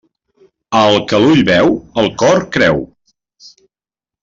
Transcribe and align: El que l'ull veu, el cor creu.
El 0.79 0.97
que 1.11 1.19
l'ull 1.25 1.43
veu, 1.51 1.69
el 2.05 2.11
cor 2.23 2.43
creu. 2.57 2.83